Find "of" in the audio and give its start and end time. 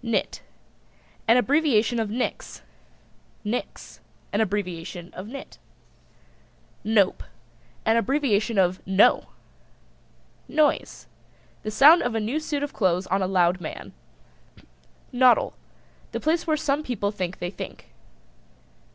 2.00-2.08, 5.12-5.26, 8.56-8.80, 12.00-12.14, 12.62-12.72